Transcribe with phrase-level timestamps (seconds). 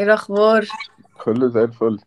[0.00, 0.68] ايه الاخبار؟
[1.24, 2.00] كله زي الفل.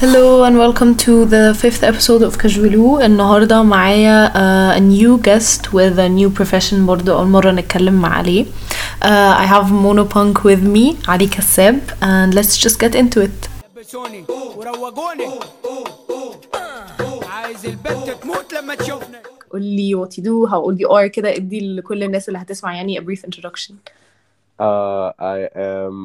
[0.00, 5.72] Hello and welcome to the fifth episode of كاجولو النهاردة معايا uh, a new guest
[5.72, 10.96] with a new profession برضه أول مرة نتكلم عليه uh, I have Monopunk with me
[11.08, 13.55] Ali Kassab, and let's just get into it.
[13.85, 14.25] لبسوني
[14.57, 15.25] وروقوني
[17.27, 19.17] عايز البنت تموت لما تشوفني
[19.51, 22.75] قول لي what you do how old you are كده ادي لكل الناس اللي هتسمع
[22.75, 23.73] يعني a brief introduction
[24.59, 25.95] Uh, I am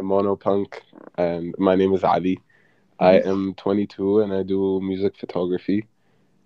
[0.00, 0.70] a monopunk
[1.18, 2.36] and my name is Ali.
[2.98, 5.84] I am 22 and I do music photography.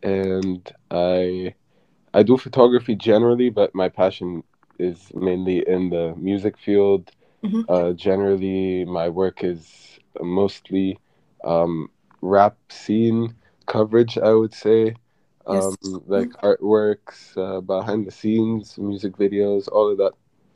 [0.02, 1.54] And I
[2.14, 4.42] I do photography generally, but my passion
[4.80, 7.04] is mainly in the music field.
[7.44, 7.64] Mhm.
[7.68, 9.60] Uh, generally, my work is
[10.23, 10.99] mostly
[11.43, 11.89] um,
[12.21, 13.35] rap scene
[13.65, 14.95] coverage, I would say.
[15.47, 15.75] Yes.
[15.83, 20.13] Um, like artworks, uh, behind the scenes, music videos, all of that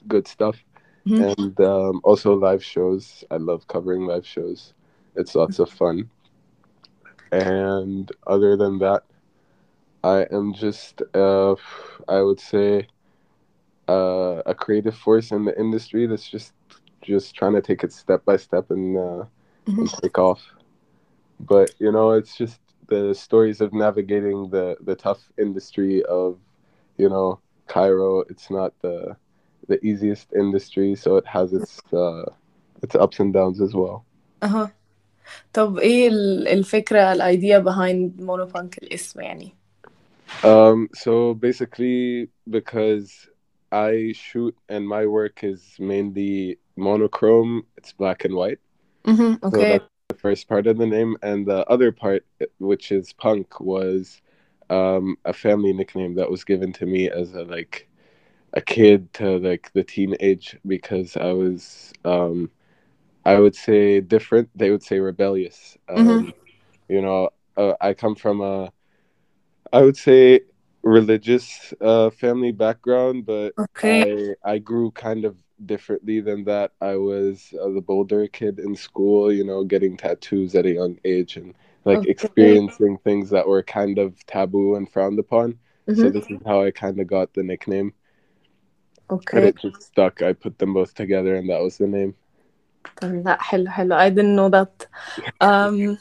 [0.07, 0.63] good stuff.
[1.05, 1.35] Mhm.
[1.37, 3.23] And um, also live shows.
[3.31, 4.73] I love covering live shows.
[5.15, 6.09] It's lots of fun.
[7.31, 9.03] And other than that,
[10.03, 11.55] I am just, uh,
[12.07, 12.87] I would say,
[13.87, 16.53] uh, a creative force in the industry that's just
[17.01, 19.25] just trying to take it step by step and, uh,
[19.66, 20.42] and take off.
[21.40, 26.38] But you know, it's just the stories of navigating the the tough industry of,
[26.98, 28.20] you know, Cairo.
[28.32, 29.16] It's not the
[29.68, 32.24] the easiest industry, so it has its uh,
[32.82, 34.04] its ups and downs as well.
[34.42, 34.72] اها
[35.52, 39.54] طب ايه ال- الفكرة الايديا behind Monopunk الاسم يعني
[40.44, 43.28] Um, so basically, because
[43.72, 48.60] I shoot and my work is mainly monochrome, it's black and white.
[49.05, 52.25] Mhm, So okay that's the first part of the name, and the other part,
[52.59, 54.21] which is punk, was
[54.69, 57.87] um, a family nickname that was given to me as a like
[58.53, 62.51] a kid to like the teenage because I was um,
[63.25, 64.49] I would say different.
[64.55, 65.77] They would say rebellious.
[65.89, 66.33] Um, Mhm.
[66.89, 68.71] You know, uh, I come from a
[69.71, 70.41] I would say
[70.83, 76.72] religious uh, family background, but okay I I grew kind of differently than that.
[76.80, 80.98] I was uh, the bolder kid in school, you know, getting tattoos at a young
[81.04, 82.06] age and like Okay.
[82.06, 85.58] experiencing things that were kind of taboo and frowned upon.
[85.92, 87.94] So Mhm, this is how I kind of got the nickname,
[89.32, 90.22] and okay it just stuck.
[90.22, 92.14] I put them both together, and that was the name.
[93.00, 94.86] طب لا حلو حلو I didn't know that
[95.42, 95.98] um,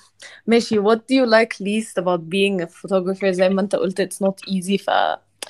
[0.48, 4.22] ماشي what do you like least about being a photographer زي ما انت قلت it's
[4.28, 4.90] not easy ف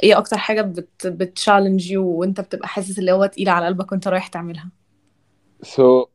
[0.04, 4.08] ايه اكتر حاجة بت بتشالنج يو وانت بتبقى حاسس اللي هو تقيلة على قلبك وانت
[4.08, 4.70] رايح تعملها
[5.66, 6.06] So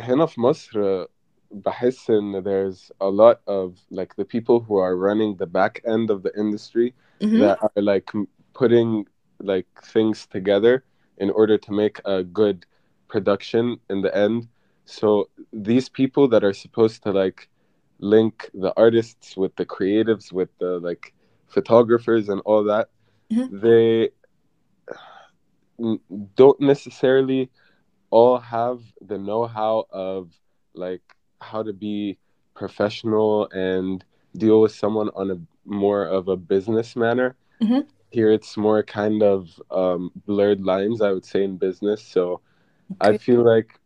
[0.00, 1.04] هنا في مصر
[1.50, 6.10] بحس ان there's a lot of like the people who are running the back end
[6.10, 7.38] of the industry Mhm.
[7.42, 8.28] that are like m-
[8.60, 8.90] putting
[9.52, 10.74] like things together
[11.22, 12.58] in order to make a good
[13.12, 14.40] production in the end.
[14.98, 15.08] So
[15.70, 17.40] these people that are supposed to like
[18.14, 18.34] link
[18.64, 21.04] the artists with the creatives with the like
[21.53, 22.89] photographers and all that,
[23.31, 23.61] Mhm.
[23.61, 24.09] they
[26.35, 27.49] don't necessarily
[28.09, 30.31] all have the know-how of
[30.73, 31.01] like
[31.41, 32.17] how to be
[32.53, 34.03] professional and
[34.37, 37.35] deal with someone on a more of a business manner.
[37.61, 37.87] Mhm.
[38.11, 42.01] Here it's more kind of um, blurred lines, I would say, in business.
[42.03, 42.41] So
[43.01, 43.79] I feel like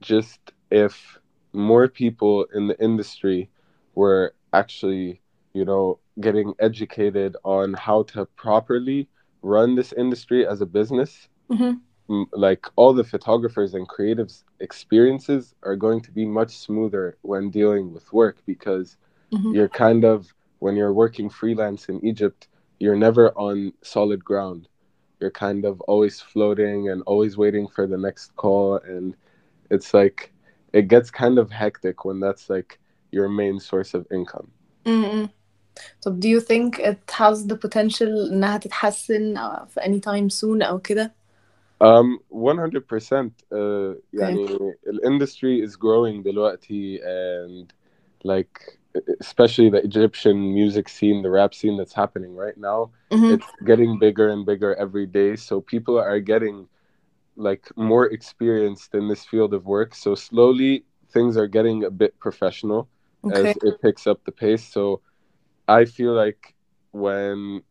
[0.00, 0.40] just
[0.70, 1.18] if
[1.52, 3.48] more people in the industry
[3.94, 5.20] were actually,
[5.54, 9.08] you know, getting educated on how to properly
[9.42, 11.80] run this industry as a business, Mhm.
[12.32, 17.92] like all the photographers and creatives experiences are going to be much smoother when dealing
[17.94, 18.96] with work because
[19.32, 19.54] Mhm.
[19.54, 22.48] you're kind of when you're working freelance in Egypt
[22.80, 24.68] you're never on solid ground
[25.20, 29.14] you're kind of always floating and always waiting for the next call and
[29.70, 30.32] it's like
[30.72, 32.78] it gets kind of hectic when that's like
[33.12, 34.50] your main source of income
[34.84, 35.30] Mm-mm.
[36.01, 40.61] طب do you think it has the potential انها تتحسن uh, في any time soon
[40.61, 41.13] او كده
[41.83, 44.47] Um, 100% uh, يعني
[44.87, 47.73] الindustry is growing دلوقتي and
[48.23, 48.79] like
[49.19, 53.33] especially the Egyptian music scene, the rap scene that's happening right now, Mhm.
[53.33, 55.35] it's getting bigger and bigger every day.
[55.35, 56.67] So people are getting
[57.35, 59.93] like more experienced in this field of work.
[59.93, 62.81] So slowly things are getting a bit professional
[63.23, 64.65] okay as it picks up the pace.
[64.75, 65.01] So
[65.67, 66.55] I feel like
[66.91, 67.61] when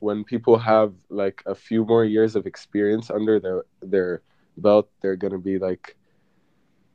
[0.00, 0.92] when people have
[1.22, 3.58] like a few more years of experience under their
[3.92, 4.22] their
[4.56, 5.96] belt, they're gonna be like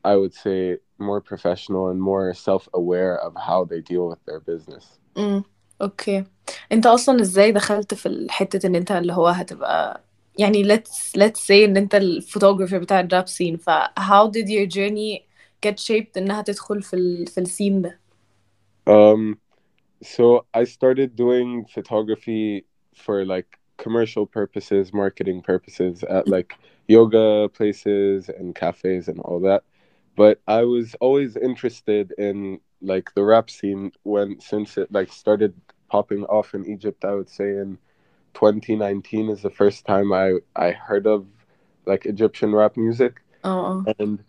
[0.03, 4.99] I would say more professional and more self-aware of how they deal with their business.
[5.17, 5.43] امم
[5.81, 6.23] اوكي
[6.71, 10.03] انت اصلا ازاي دخلت في الحتة ان انت اللي هو هتبقى
[10.39, 13.69] يعني let's let's say ان انت الفوتوغرافر بتاع الراب سين ف
[13.99, 15.21] how did your journey
[15.67, 17.99] get shaped انها تدخل في ال في السين ده
[18.89, 19.35] Um,
[20.02, 22.64] so I started doing photography
[22.94, 26.54] for like commercial purposes, marketing purposes at like
[26.88, 29.62] yoga places and cafes and all that.
[30.16, 35.54] But I was always interested in like the rap scene when since it like started
[35.88, 37.78] popping off in Egypt, I would say in
[38.34, 41.26] 2019 is the first time I I heard of
[41.86, 43.22] like Egyptian rap music.
[43.44, 43.84] Oh.
[43.86, 43.94] oh.
[43.98, 44.22] And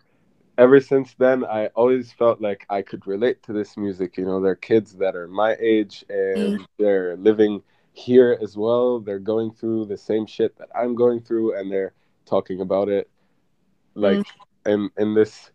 [0.56, 4.40] ever since then i always felt like i could relate to this music you know
[4.40, 7.62] they're kids that are my age and they're living
[7.94, 8.98] here as well.
[8.98, 11.94] They're going through the same shit that i'm going through and they're
[12.26, 13.08] talking about it.
[13.94, 14.26] Like
[14.66, 15.50] in in this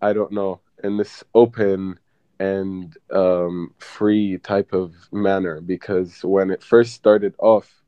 [0.00, 1.98] i don't know in this open
[2.38, 7.82] and um, free type of manner because when it first started off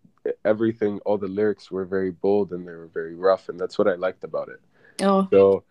[0.45, 3.87] everything all the lyrics were very bold and they were very rough and that's what
[3.87, 4.61] i liked about it.
[5.03, 5.63] اه so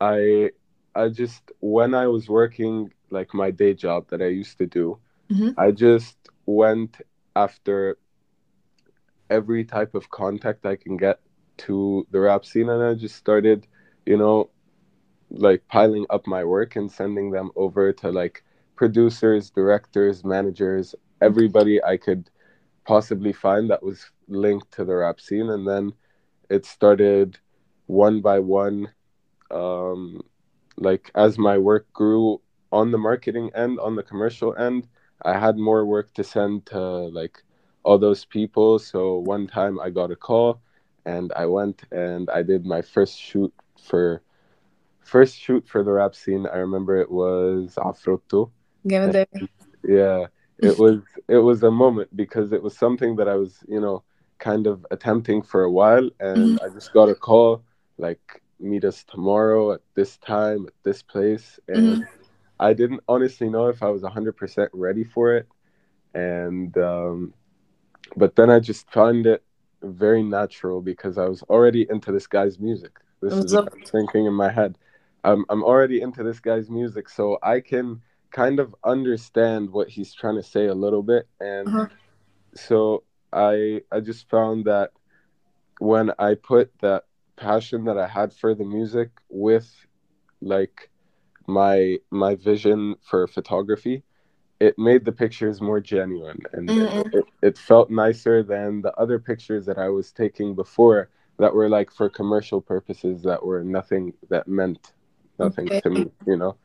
[0.00, 0.50] I
[0.94, 4.98] I just when I was working like my day job that I used to do,
[5.30, 5.54] Mhm.
[5.56, 6.16] I just
[6.46, 7.00] went
[7.34, 7.98] after
[9.30, 11.20] every type of contact I can get
[11.58, 13.66] to the rap scene and I just started,
[14.04, 14.50] you know,
[15.30, 18.44] like piling up my work and sending them over to like
[18.76, 22.30] producers, directors, managers, everybody I could
[22.86, 25.92] possibly find that was linked to the rap scene and then
[26.48, 27.38] it started
[27.86, 28.92] one by one
[29.50, 30.22] um,
[30.76, 32.40] like as my work grew
[32.72, 34.88] on the marketing end, on the commercial end,
[35.22, 37.42] I had more work to send to like
[37.82, 38.78] all those people.
[38.78, 40.60] So one time I got a call
[41.04, 44.22] and I went and I did my first shoot for
[45.00, 46.46] first shoot for the rap scene.
[46.52, 48.50] I remember it was Afroto.
[49.86, 50.26] Yeah,
[50.58, 54.02] it was it was a moment because it was something that I was you know
[54.38, 56.64] kind of attempting for a while, and mm-hmm.
[56.64, 57.62] I just got a call
[57.98, 61.58] like meet us tomorrow at this time at this place.
[61.68, 61.98] And
[62.58, 65.46] i didn't honestly know if i was 100% ready for it.
[66.14, 67.34] And um
[68.16, 69.42] but then i just found it
[69.82, 72.98] very natural because i was already into this guy's music.
[73.22, 74.78] This is what i'm thinking in my head.
[75.24, 80.12] I'm, I'm already into this guy's music so i can kind of understand what he's
[80.14, 81.28] trying to say a little bit.
[81.40, 81.88] And Uh-huh.
[82.54, 84.90] so i i just found that
[85.78, 87.04] when i put that
[87.36, 89.68] passion that i had for the music with
[90.40, 90.90] like
[91.46, 94.02] my my vision for photography
[94.60, 97.12] it made the pictures more genuine and Mm-mm.
[97.12, 101.68] it, it felt nicer than the other pictures that i was taking before that were
[101.68, 104.92] like for commercial purposes that were nothing that meant
[105.38, 106.56] nothing to me you know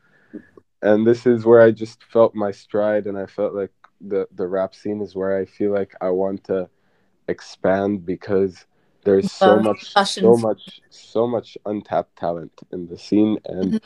[0.82, 4.46] and this is where i just felt my stride and i felt like the the
[4.46, 6.68] rap scene is where i feel like i want to
[7.28, 8.66] expand because
[9.03, 10.41] there's so Uh, much so passions.
[10.47, 13.79] much so much untapped talent in the scene and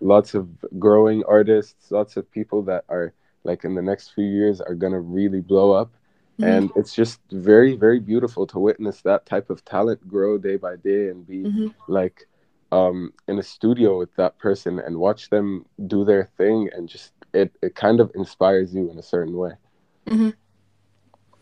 [0.00, 3.12] lots of growing artists lots of people that are
[3.44, 5.90] like in the next few years are going to really blow up
[6.38, 6.48] Mhm.
[6.52, 10.76] and it's just very very beautiful to witness that type of talent grow day by
[10.76, 11.72] day and be Mhm.
[11.88, 12.18] like
[12.72, 17.12] um in a studio with that person and watch them do their thing and just
[17.32, 19.52] it it kind of inspires you in a certain way
[20.06, 20.32] مهم.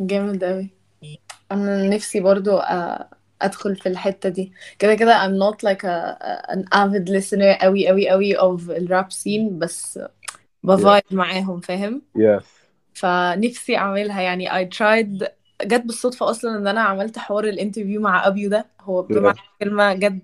[0.01, 0.71] جامد أوي
[1.53, 3.05] أنا نفسي برضو أ-
[3.42, 4.54] أدخل في الحتة دي.
[4.80, 6.18] كده كده I'm not like a,
[6.56, 10.00] an avid listener أوي أوي أوي of الراب scene بس
[10.64, 12.44] بفايب معاهم فاهم؟ Yes.
[12.94, 14.22] فنفسي أعملها.
[14.22, 15.28] يعني I tried
[15.64, 18.66] جت بالصدفة أصلا إن أنا عملت حوار الانترفيو مع أبيو ده.
[18.82, 19.42] هو بمعنى Yeah.
[19.62, 20.22] الكلمة جت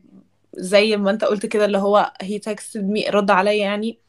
[0.53, 3.99] زي ما أنت قلت كده اللي هو he texted me رد عليا يعني.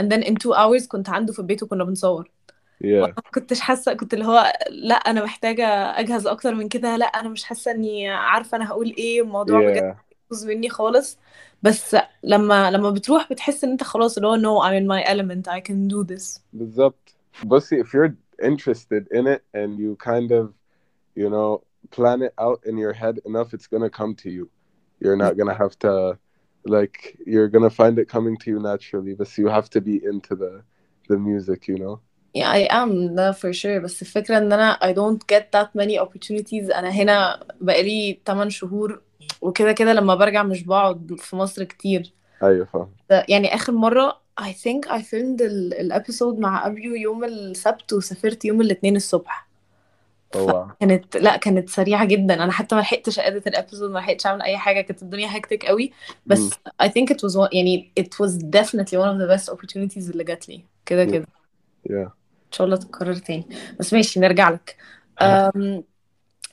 [0.00, 2.30] And then in two hours كنت عنده في البيت وكنا بنصور.
[2.84, 5.66] Yeah ما كنتش حاسه كنت اللي هو لا أنا محتاجه
[6.00, 9.94] اجهز أكتر من كده لا أنا مش حاسه اني عارفه أنا هقول إيه الموضوع بجد
[9.96, 11.18] yeah بيبوظ مني خالص
[11.62, 15.52] بس لما لما بتروح بتحس ان انت خلاص اللي هو no I'm in my element
[15.52, 20.46] I can do this بالظبط بصي if you're interested in it and you kind of
[21.16, 21.62] you know
[21.96, 24.48] plan it out in your head enough it's gonna come to you
[25.02, 26.18] you're not gonna have to
[26.76, 30.34] like you're gonna find it coming to you naturally but you have to be into
[30.42, 30.52] the
[31.10, 32.00] the music you know
[32.38, 33.82] yeah I am ده for sure.
[33.84, 36.76] بس الفكرة إن أنا I don't get that many opportunities.
[36.76, 39.02] أنا هنا بقالي 8 شهور
[39.40, 42.12] وكده كده لما برجع مش بقعد في مصر كتير.
[42.42, 42.90] أيوه فاهم.
[43.28, 48.60] يعني آخر مرة I think I filmed ال- الابيسود مع أبيو يوم السبت وسافرت يوم
[48.60, 49.46] الاثنين الصبح.
[50.80, 52.34] كانت لا كانت سريعة جدا.
[52.34, 54.80] أنا حتى ما لحقتش اديت الابيسود ما لحقتش أعمل أي حاجة.
[54.80, 55.92] كانت الدنيا هكتك قوي.
[56.26, 56.50] بس
[56.82, 60.24] I think it was one يعني it was definitely one of the best opportunities اللي
[60.24, 60.64] جات لي.
[60.86, 61.04] كده.
[61.04, 61.26] كده.
[61.88, 62.19] Yeah.
[62.49, 63.45] ان شاء الله تتكرر تاني
[63.79, 64.77] بس ماشي نرجع لك
[65.23, 65.81] um,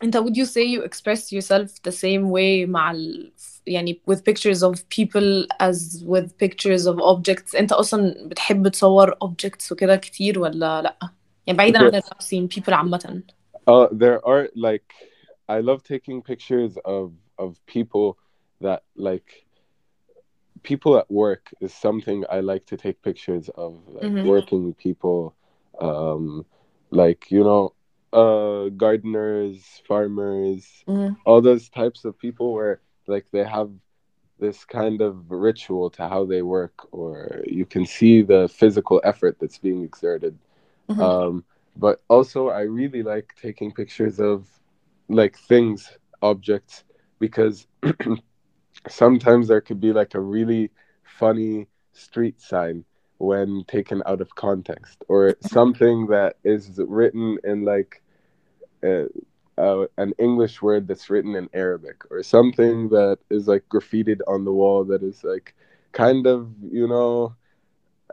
[0.03, 3.33] انت would you say you express yourself the same way مع ال
[3.67, 9.73] يعني with pictures of people as with pictures of objects انت اصلا بتحب تصور objects
[9.73, 10.97] وكده كتير ولا لا
[11.47, 11.95] يعني بعيدا عن Okay.
[11.95, 13.23] الراب scene people عامة
[13.71, 14.89] Uh, there are like,
[15.49, 18.17] I love taking pictures of of people
[18.67, 19.29] that like
[20.71, 24.27] people at work is something I like to take pictures of, like Mhm.
[24.33, 25.35] working people,
[25.80, 26.46] um,
[26.92, 27.74] like you know,
[28.14, 31.16] uh, gardeners, farmers, Mhm.
[31.26, 33.72] all those types of people where like they have
[34.40, 39.38] this kind of ritual to how they work, or you can see the physical effort
[39.40, 40.38] that's being exerted.
[40.90, 41.02] Mhm.
[41.02, 41.44] Um,
[41.76, 44.48] but also, I really like taking pictures of
[45.10, 46.84] like things, objects,
[47.20, 47.68] because
[48.90, 50.72] sometimes there could be like a really
[51.04, 52.84] funny street sign
[53.18, 58.02] when taken out of context or something that is written in like
[58.84, 59.08] a
[59.98, 64.54] an English word that's written in Arabic or something that is like graffitied on the
[64.54, 65.56] wall that is like
[65.94, 67.36] kind of, you know,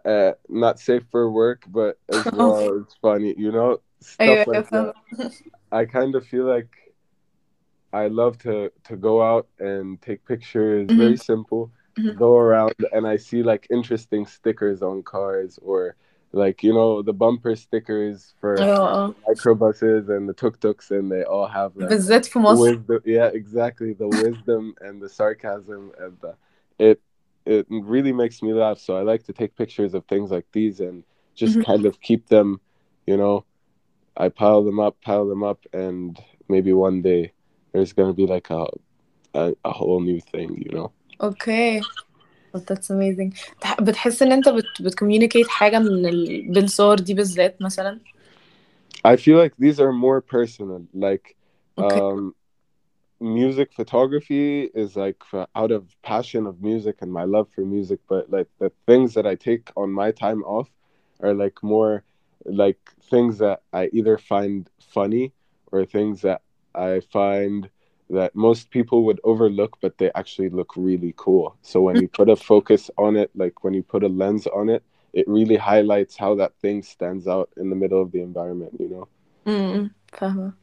[0.07, 4.95] uh, not safe for work, but as well, it's funny, you know, stuff like that.
[5.73, 6.95] I kind of feel like
[7.93, 10.99] I love to, to go out and take pictures, mm-hmm.
[10.99, 12.17] very simple mm-hmm.
[12.19, 15.97] go around and I see like interesting stickers on cars or
[16.35, 19.15] like you know the bumper stickers for oh.
[19.29, 21.91] microbuses and the tuk-tuks and they all have like,
[22.59, 26.35] wisdom, yeah exactly the wisdom and the sarcasm and the
[26.79, 27.01] it
[27.47, 30.81] it really makes me laugh so i like to take pictures of things like these
[30.81, 31.63] and just mm-hmm.
[31.63, 32.61] kind of keep them
[33.07, 33.45] you know
[34.17, 37.33] i pile them up pile them up and maybe one day
[37.73, 38.67] there's going to be like a,
[39.35, 40.93] a a whole new thing you know
[41.24, 41.82] اوكي
[42.54, 46.52] But that's amazing تح- بتحس ان انت بت بتكوميونيكيت حاجة من ال...
[46.52, 48.00] بالصور دي بالذات مثلا
[49.08, 51.36] i feel like these are more personal like
[51.80, 52.34] اوكي um
[53.22, 58.00] music photography is like for, out of passion of music and my love for music
[58.08, 60.70] but like the things that i take on my time off
[61.20, 62.04] are like more
[62.46, 62.80] like
[63.12, 65.34] things that i either find funny
[65.72, 66.42] or things that
[66.74, 67.70] i find
[68.14, 72.30] that most people would overlook but they actually look really cool so when you put
[72.30, 76.18] a focus on it like when you put a lens on it it really highlights
[76.18, 79.08] how that thing stands out in the middle of the environment you know
[79.48, 80.54] امم فاهمة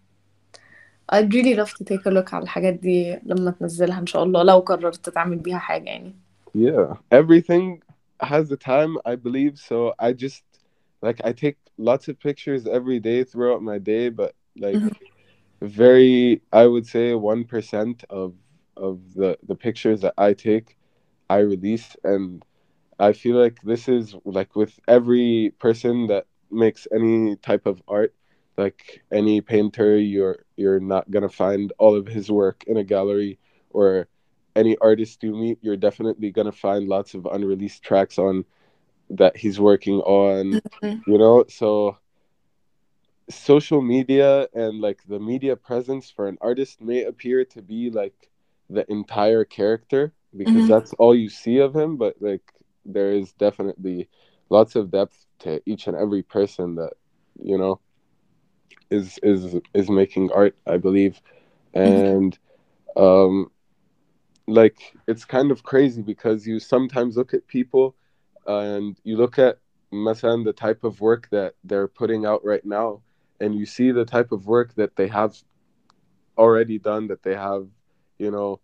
[1.09, 4.43] I'd really love to take a look على الحاجات دي لما تنزلها ان شاء الله
[4.43, 6.15] لو قررت تعمل بيها حاجة يعني
[6.55, 7.83] Yeah, everything
[8.21, 9.59] has a time, I believe.
[9.59, 10.43] So I just
[11.03, 14.91] like I take lots of pictures every day throughout my day, but like Mhm.
[15.62, 18.36] very, I would say one percent of
[18.78, 20.78] of the the pictures that I take,
[21.30, 22.44] I release, and
[23.00, 28.14] I feel like this is like with every person that makes any type of art,
[28.58, 33.40] like any painter, you're you're not gonna find all of his work in a gallery
[33.72, 34.08] or
[34.56, 38.46] any artist you meet, you're definitely gonna find lots of unreleased tracks on
[39.10, 41.04] that he's working on, Mhm.
[41.06, 41.46] you know.
[41.50, 41.98] So
[43.36, 48.30] social media and like the media presence for an artist may appear to be like
[48.70, 50.68] the entire character because mm-hmm.
[50.68, 52.54] that's all you see of him but like
[52.86, 54.10] there is definitely
[54.50, 56.94] lots of depth to each and every person that
[57.42, 57.80] you know
[58.90, 61.22] is is is making art i believe
[61.76, 61.92] mm-hmm.
[61.92, 62.40] and
[62.96, 63.04] mm-hmm.
[63.04, 63.52] um
[64.48, 67.96] like it's kind of crazy because you sometimes look at people
[68.48, 69.58] and you look at
[69.94, 73.02] masan the type of work that they're putting out right now
[73.42, 75.36] and you see the type of work that they have
[76.38, 77.68] already done that they have
[78.20, 78.60] you know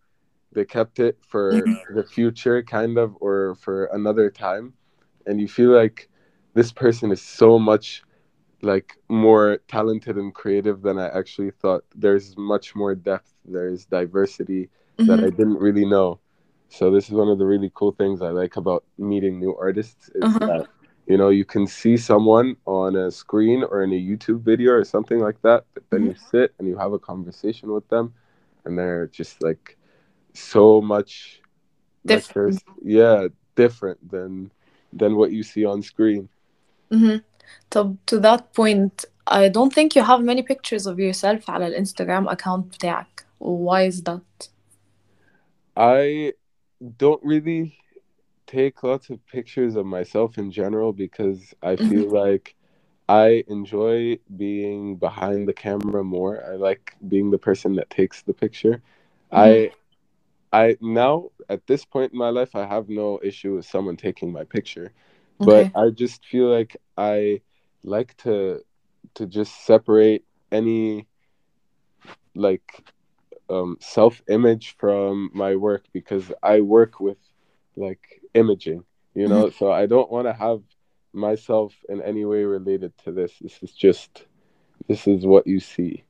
[0.53, 4.73] they kept it for the future kind of or for another time
[5.25, 6.09] and you feel like
[6.53, 8.03] this person is so much
[8.61, 11.83] like more talented and creative than I actually thought.
[11.95, 13.33] There's much more depth.
[13.45, 14.69] There's diversity
[15.05, 15.31] that I Mhm.
[15.31, 16.19] didn't really know.
[16.69, 20.09] So this is one of the really cool things I like about meeting new artists
[20.15, 20.47] is Uh-huh.
[20.47, 20.67] that
[21.06, 24.84] you know you can see someone on a screen or in a YouTube video or
[24.84, 28.14] something like that, but then you sit and you have a conversation with them,
[28.64, 29.76] and they're just like
[30.34, 31.40] so much
[32.04, 32.34] like Different.
[32.34, 32.60] there's
[33.00, 34.50] yeah different than
[34.92, 36.28] than what you see on screen.
[36.90, 37.22] Mhm.
[37.70, 42.28] طب to that point I don't think you have many pictures of yourself على الانستغرام
[42.28, 44.48] account بتاعك why is that
[45.76, 46.32] I
[46.98, 47.76] don't really
[48.47, 52.55] take lots of pictures of myself in general because I feel like
[53.09, 56.43] I enjoy being behind the camera more.
[56.45, 58.81] I like being the person that takes the picture.
[59.31, 59.71] I
[60.53, 64.31] I now at this point in my life I have no issue with someone taking
[64.31, 64.93] my picture.
[65.41, 65.71] Okay.
[65.71, 67.41] But I just feel like I
[67.83, 68.61] like to
[69.15, 71.07] to just separate any
[72.35, 72.83] like
[73.49, 77.17] um self image from my work because I work with
[77.75, 78.83] like imaging,
[79.15, 80.61] you know, so I don't want to have
[81.13, 83.33] myself in any way related to this.
[83.41, 84.25] This is just
[84.87, 86.03] this is what you see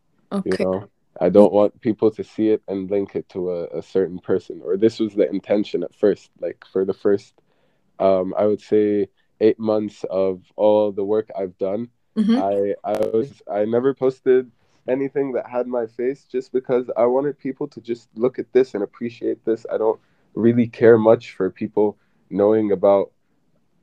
[0.43, 0.89] you know?
[1.19, 4.61] I don't want people to see it and link it to a, a certain person
[4.63, 6.31] or this was the intention at first.
[6.39, 7.33] Like for the first
[7.99, 9.07] um i would say
[9.41, 12.37] eight months of all the work i've done Mhm.
[12.37, 14.51] i i was i never posted
[14.87, 18.73] anything that had my face just because i wanted people to just look at this
[18.75, 19.65] and appreciate this.
[19.71, 19.99] I don't
[20.35, 21.97] really care much for people
[22.29, 23.11] knowing about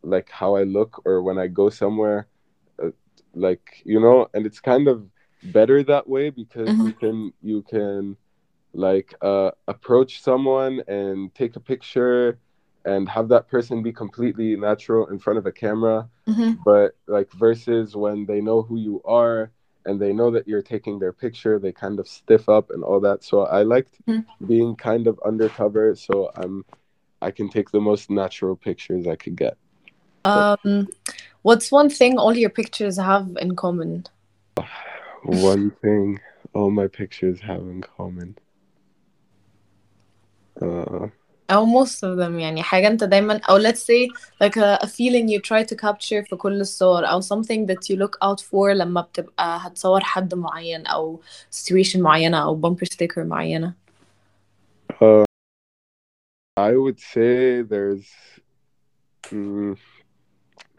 [0.02, 2.28] like how i look or when i go somewhere
[2.82, 2.90] uh,
[3.34, 5.04] like you know and it's kind of
[5.42, 8.16] better that way because you can you can
[8.74, 12.38] like uh approach someone and take a picture
[12.84, 16.58] and have that person be completely natural in front of a camera Mhm.
[16.64, 19.50] but like versus when they know who you are
[19.86, 23.00] and they know that you're taking their picture they kind of stiff up and all
[23.00, 24.24] that so i liked Mhm.
[24.46, 26.64] being kind of undercover so i'm
[27.23, 29.55] i can take the most natural pictures i could get
[30.25, 30.87] Um,
[31.47, 34.03] what's one thing all your pictures have in common?
[35.23, 36.19] one thing
[36.53, 38.29] all my pictures have in common
[40.61, 41.07] uh,
[41.51, 44.07] أو most of them يعني حاجة أنت دايما أو let's say
[44.43, 47.95] like a, a feeling you try to capture في كل الصور أو something that you
[47.97, 51.21] look out for لما بتبقى هتصور حد معين أو
[51.55, 53.73] situation معينة أو bumper sticker معينة
[54.93, 55.25] uh,
[56.56, 58.06] i would say there's
[59.30, 59.76] mm,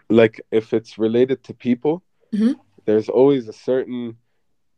[0.10, 2.02] like if it's related to people
[2.34, 2.56] Mhm.
[2.86, 4.18] there's always a certain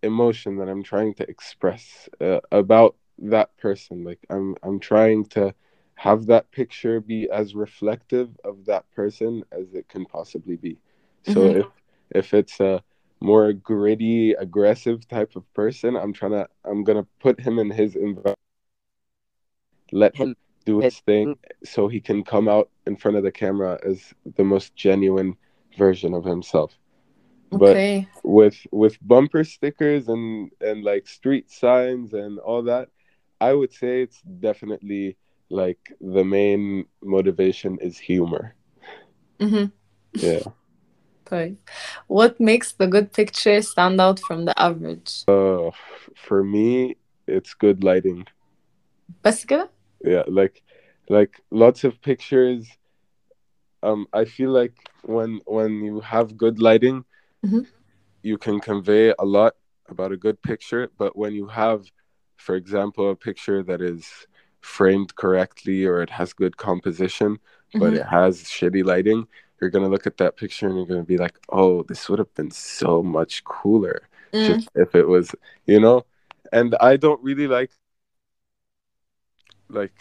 [0.04, 5.54] emotion that i'm trying to express uh, about that person like i'm i'm trying to
[5.96, 10.78] have that picture be as reflective of that person as it can possibly be
[11.24, 11.60] so Mhm.
[11.60, 11.68] if
[12.12, 12.82] if it's a
[13.20, 17.96] more gritty aggressive type of person i'm trying to i'm gonna put him in his
[17.96, 18.38] environment
[19.92, 20.36] let him
[20.67, 24.45] do his thing so he can come out in front of the camera as the
[24.45, 25.37] most genuine
[25.77, 26.71] version of himself
[27.51, 32.89] but okay with with bumper stickers and and like street signs and all that
[33.41, 35.17] i would say it's definitely
[35.51, 38.55] like the main motivation is humor
[39.41, 39.73] Mhm.
[40.15, 40.45] yeah
[41.27, 41.57] طيب
[42.07, 45.71] what makes the good picture stand out from the average uh,
[46.15, 46.97] for me
[47.27, 48.25] it's good lighting
[49.25, 49.71] بس كده
[50.04, 50.64] Yeah like
[51.10, 52.68] like lots of pictures
[53.84, 57.04] um i feel like when when you have good lighting
[57.46, 57.66] Mhm.
[58.24, 59.54] you can convey a lot
[59.90, 61.86] about a good picture but when you have
[62.38, 64.28] for example a picture that is
[64.62, 67.38] framed correctly or it has good composition
[67.74, 67.98] but Mhm.
[68.00, 69.28] it has shitty lighting
[69.60, 72.10] you're going to look at that picture and you're going to be like oh this
[72.10, 74.68] would have been so much cooler Mm.
[74.76, 75.34] if it was
[75.66, 76.06] you know
[76.52, 77.72] and i don't really like
[79.69, 79.99] like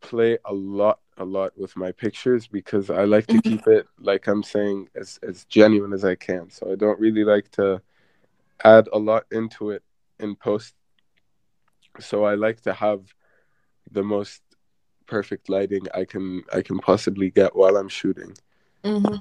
[0.00, 3.42] play a lot a lot with my pictures because i like to Mhm.
[3.42, 7.24] keep it like i'm saying as as genuine as i can so i don't really
[7.24, 7.80] like to
[8.64, 9.82] add a lot into it
[10.20, 10.74] in post
[11.98, 13.00] so i like to have
[13.92, 14.42] the most
[15.06, 18.32] perfect lighting i can i can possibly get while i'm shooting
[18.84, 19.18] Mhm.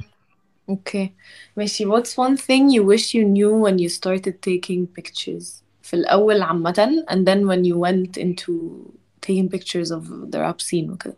[0.70, 1.14] Okay.
[1.58, 6.42] ماشي what's one thing you wish you knew when you started taking pictures في الأول
[6.42, 11.18] عامة and then when you went into taking pictures of the rap scene وكده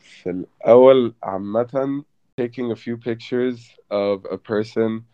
[0.00, 2.04] في الأول عامة
[2.40, 3.58] taking a few pictures
[3.90, 5.04] of a person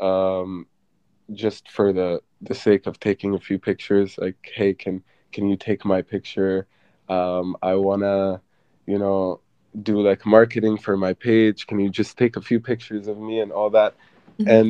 [0.00, 0.66] um
[1.32, 5.56] just for the the sake of taking a few pictures like hey can can you
[5.56, 6.66] take my picture
[7.08, 8.40] um I want to
[8.86, 9.40] you know
[9.82, 13.40] do like marketing for my page can you just take a few pictures of me
[13.40, 13.94] and all that
[14.38, 14.48] Mhm.
[14.54, 14.68] and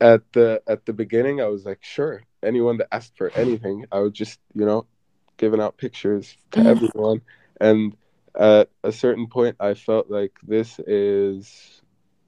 [0.00, 3.98] at the at the beginning I was like sure anyone that asked for anything I
[4.00, 4.86] would just you know
[5.41, 7.19] giving out pictures to everyone.
[7.59, 7.97] And
[8.39, 11.81] at a certain point I felt like this is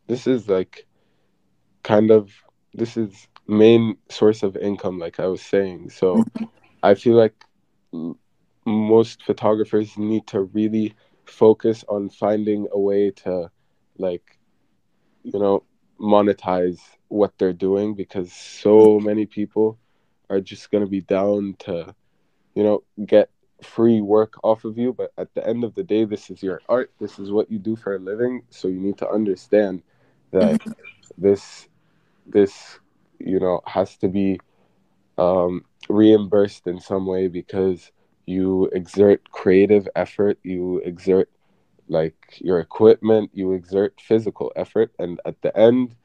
[0.08, 0.86] this is like
[1.84, 2.32] kind of
[2.73, 5.91] this is main source of income like I was saying.
[5.91, 6.45] So mm-hmm.
[6.82, 7.36] I feel like
[8.65, 10.95] most photographers need to really
[11.26, 13.49] focus on finding a way to
[13.97, 14.39] like
[15.21, 15.63] you know
[15.99, 19.78] monetize what they're doing because so many people
[20.32, 21.93] are just going to be down to
[22.55, 23.29] you know get
[23.61, 26.61] free work off of you but at the end of the day this is your
[26.67, 26.91] art.
[26.99, 28.43] This is what you do for a living.
[28.49, 29.81] So you need to understand
[30.31, 30.59] that
[31.17, 31.67] this
[32.27, 32.79] this
[33.19, 34.39] you know has to be
[35.17, 37.91] um, reimbursed in some way because
[38.25, 40.39] you exert creative effort.
[40.43, 41.29] You exert
[41.87, 43.31] like your equipment.
[43.33, 44.91] You exert physical effort.
[44.99, 45.95] And at the end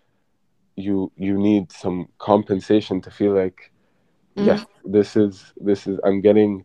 [0.76, 3.72] you you need some compensation to feel like
[4.38, 4.46] Mm.
[4.46, 6.64] yes this is this is i'm getting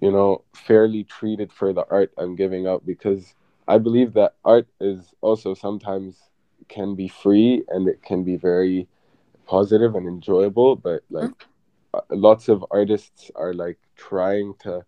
[0.00, 3.34] you know fairly treated for the art i'm giving out because
[3.66, 6.30] i believe that art is also sometimes
[6.68, 8.88] can be free and it can be very
[9.46, 11.46] positive and enjoyable but like
[11.94, 14.84] uh, lots of artists are like trying to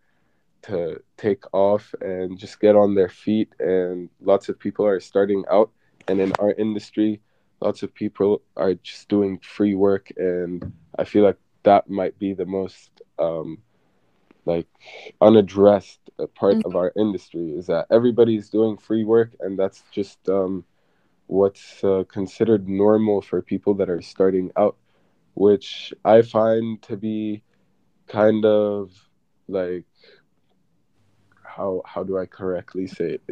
[0.62, 5.44] to take off and just get on their feet and lots of people are starting
[5.50, 5.70] out
[6.08, 7.20] and in our industry
[7.60, 12.32] lots of people are just doing free work and i feel like that might be
[12.32, 13.58] the most um,
[14.44, 14.68] like
[15.20, 16.68] unaddressed uh, part mm-hmm.
[16.68, 20.64] of our industry is that everybody's doing free work and that's just um,
[21.26, 24.76] what's uh, considered normal for people that are starting out
[25.34, 27.42] which i find to be
[28.06, 28.92] kind of
[29.48, 29.84] like
[31.42, 33.22] how how do i correctly say it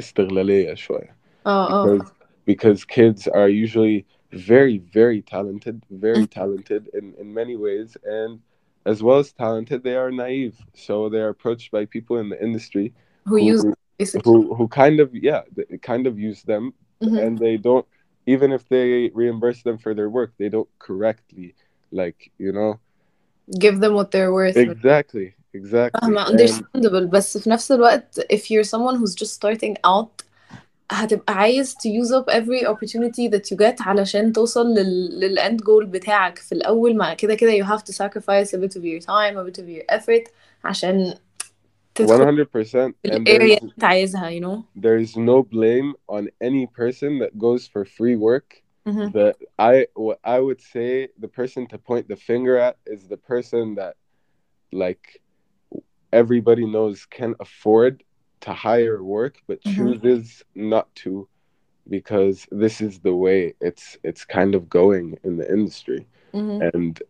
[1.47, 2.27] oh, oh, because, oh.
[2.44, 8.39] because kids are usually very very talented, very talented in in many ways, and
[8.86, 10.56] as well as talented, they are naive.
[10.74, 12.93] So they are approached by people in the industry
[13.26, 16.63] who use who basically who who kind of yeah they kind of use them,
[17.02, 17.17] Mhm.
[17.26, 17.86] and they don't
[18.34, 21.48] even if they reimburse them for their work, they don't correctly
[22.02, 22.72] like you know
[23.65, 26.00] give them what they're worth exactly exactly.
[26.02, 30.24] فاهمة And- understandable بس في نفس الوقت if you're someone who's just starting out
[30.91, 35.58] هتبقى عايز to use up every opportunity that you get علشان توصل لل, لل end
[35.63, 39.00] goal بتاعك في الأول ما كده كده you have to sacrifice a bit of your
[39.06, 40.32] time a bit of your effort
[40.63, 41.13] عشان
[41.95, 45.93] تدخل 100% في and الاريا there's, اللي انت عايزها you know there is no blame
[46.17, 49.12] on any person that goes for free work Mhm.
[49.19, 49.36] that
[49.72, 49.76] i
[50.08, 50.89] what i would say
[51.26, 53.93] the person to point the finger at is the person that
[54.84, 55.06] like
[56.22, 57.93] everybody knows can afford
[58.44, 60.00] to hire work but Mhm.
[60.00, 61.28] chooses not to
[61.88, 66.66] because this is the way it's it's kind of going in the industry Mhm.
[66.72, 67.02] and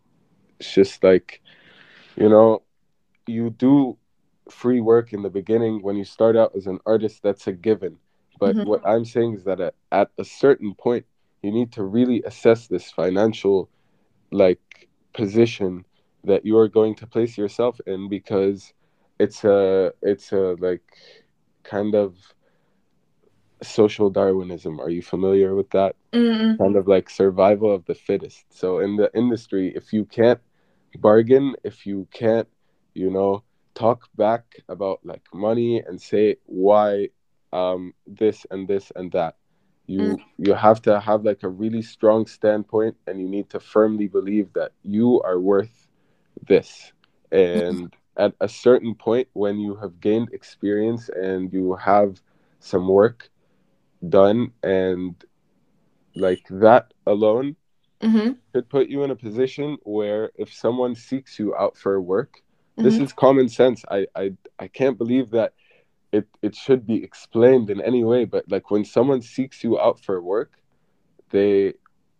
[0.59, 1.41] it's just like
[2.17, 2.61] you know
[3.27, 3.97] you do
[4.49, 7.97] free work in the beginning when you start out as an artist that's a given
[8.39, 8.63] but Mhm.
[8.63, 11.05] what i'm saying is that at, at a certain point
[11.43, 13.69] you need to really assess this financial
[14.31, 15.85] like position
[16.23, 18.73] that you are going to place yourself in because
[19.19, 20.83] it's a it's a like
[21.65, 22.15] kind of
[23.63, 26.57] social darwinism are you familiar with that Mm-mm.
[26.57, 28.45] kind of like survival of the fittest.
[28.49, 30.39] So in the industry, if you can't
[30.99, 32.47] bargain, if you can't,
[32.93, 37.09] you know, talk back about like money and say why
[37.51, 39.35] um this and this and that,
[39.87, 40.45] you mm-hmm.
[40.45, 44.53] you have to have like a really strong standpoint and you need to firmly believe
[44.53, 45.87] that you are worth
[46.47, 46.91] this.
[47.31, 47.67] Mm-hmm.
[47.67, 52.21] And at a certain point when you have gained experience and you have
[52.59, 53.29] some work
[54.07, 55.23] done and
[56.15, 57.55] like that alone
[58.01, 58.39] Mhm.
[58.53, 62.41] could put you in a position where if someone seeks you out for work
[62.81, 62.99] this Mhm.
[62.99, 65.53] is common sense I, I i can't believe that
[66.11, 69.99] it it should be explained in any way but like when someone seeks you out
[69.99, 70.51] for work
[71.31, 71.73] they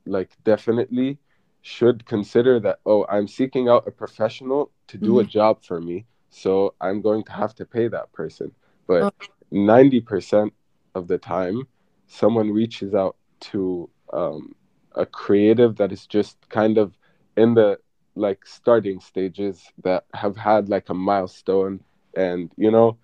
[0.05, 1.19] like definitely
[1.65, 6.05] should consider that oh i'm seeking out a professional to do a job for me
[6.29, 8.51] so i'm going to have to pay that person
[8.87, 9.35] but Oh.
[9.51, 10.53] 90%
[10.95, 11.67] of the time
[12.07, 14.55] someone reaches out to um,
[14.95, 16.97] a creative that is just kind of
[17.37, 17.79] in the
[18.15, 21.79] like starting stages that have had like a milestone
[22.15, 22.97] and you know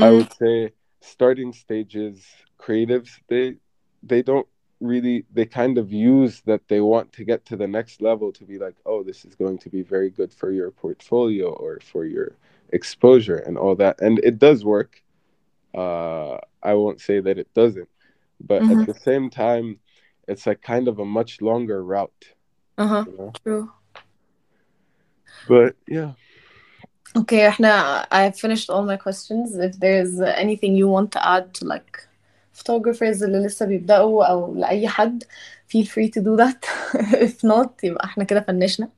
[0.00, 0.12] i Mhm.
[0.12, 2.26] would say starting stages
[2.58, 3.56] creatives they
[4.02, 4.48] they don't
[4.79, 8.43] really they kind of use that they want to get to the next level to
[8.43, 12.03] be like oh this is going to be very good for your portfolio or for
[12.05, 12.29] your
[12.71, 15.01] exposure and all that and it does work
[15.75, 17.89] uh i won't say that it doesn't
[18.51, 18.81] but Mhm.
[18.81, 19.79] at the same time
[20.27, 22.25] it's like kind of a much longer route
[22.77, 23.03] Uh-huh.
[23.07, 23.71] you know True.
[25.47, 26.11] but yeah
[27.15, 29.55] Okay, احنا I've finished all my questions.
[29.55, 31.91] If there's anything you want to add to like
[32.57, 35.23] photographers اللي لسه بيبدأوا أو لأي حد
[35.73, 36.65] feel free to do that.
[37.27, 38.89] If not يبقى احنا كده فنشنا.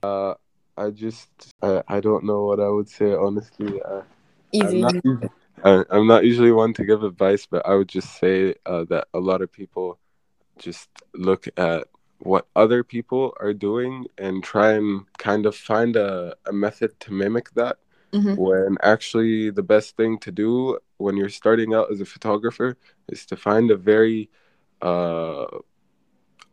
[0.78, 4.02] i just I, I don't know what i would say honestly uh,
[4.54, 4.82] I'm Easy.
[4.82, 5.30] not, usually,
[5.64, 9.08] I, I'm not usually one to give advice, but I would just say uh, that
[9.14, 10.00] a lot of people
[10.58, 11.88] just look at
[12.20, 17.14] what other people are doing and try and kind of find a, a method to
[17.14, 17.78] mimic that.
[18.13, 18.37] Mhm.
[18.37, 22.77] When actually, the best thing to do when you're starting out as a photographer
[23.09, 24.31] is to find a very
[24.83, 25.47] uh,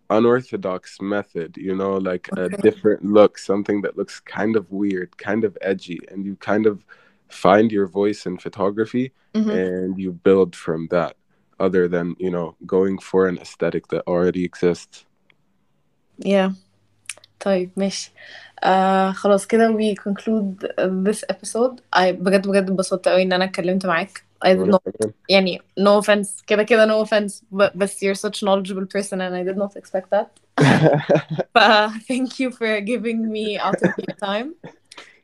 [0.09, 5.43] unorthodox method, you know, like a different look, something that looks kind of weird, kind
[5.43, 6.85] of edgy, and you kind of
[7.29, 9.51] find your voice in photography Mhm.
[9.53, 11.15] and you build from that
[11.59, 15.05] other than, you know, going for an aesthetic that already exists.
[16.17, 16.51] Yeah.
[17.40, 18.12] طيب ماشي
[18.64, 23.86] آه خلاص كده we conclude this episode I بجد بجد اتبسطت قوي ان انا اتكلمت
[23.86, 25.12] معاك I did وأنا not كمان.
[25.28, 29.34] يعني no offense كده كده no offense but, but you're such a knowledgeable person and
[29.34, 30.26] I did not expect that
[31.54, 31.58] ف
[32.10, 34.48] thank you for giving me out of your time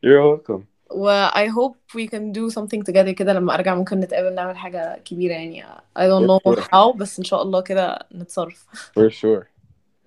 [0.06, 0.62] You're welcome.
[0.90, 4.98] و I hope we can do something together كده لما ارجع ممكن نتقابل نعمل حاجة
[5.04, 5.62] كبيرة يعني
[5.98, 6.62] I don't For know sure.
[6.64, 8.66] how بس ان شاء الله كده نتصرف
[9.00, 9.44] For sure.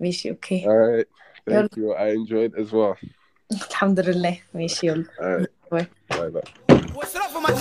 [0.00, 1.08] ماشي اوكي All right.
[1.47, 1.93] Thank you.
[1.93, 2.97] I enjoyed as well.
[3.51, 4.37] Alhamdulillah.
[4.53, 5.05] We يلا.
[5.71, 5.87] Bye.
[6.09, 6.41] Bye.
[6.93, 7.53] What's up for my